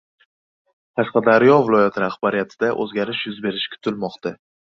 Qashqadaryo 0.99 1.57
viloyati 1.67 2.03
rahbariyatida 2.05 2.71
o‘zgarish 2.85 3.21
yuz 3.29 3.39
berishi 3.45 3.71
kutilmoqda. 3.77 4.35